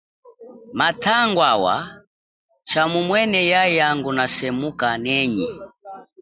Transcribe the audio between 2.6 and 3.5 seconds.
tshamumwene